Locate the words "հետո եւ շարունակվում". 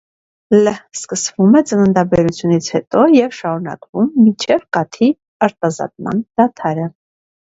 2.75-4.07